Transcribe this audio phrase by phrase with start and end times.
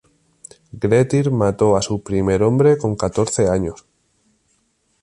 [0.73, 3.85] Grettir mató a su primer hombre con catorce años.